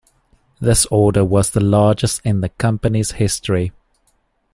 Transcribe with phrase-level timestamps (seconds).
[0.59, 3.71] This order was the largest in the company's history.